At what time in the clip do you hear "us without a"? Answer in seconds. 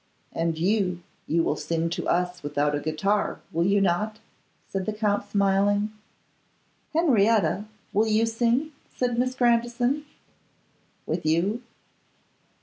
2.07-2.79